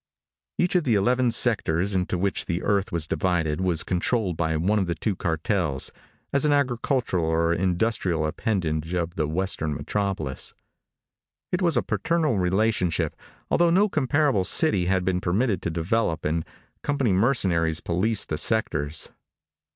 [0.57, 4.79] Each of the eleven sectors into which the Earth was divided was controlled by one
[4.79, 5.91] of the two cartels,
[6.33, 10.55] as an agricultural or industrial appendage of the western metropolis.
[11.51, 13.15] It was a paternal relationship,
[13.51, 16.45] although no comparable city had been permitted to develop and
[16.81, 19.11] company mercenaries policed the sectors.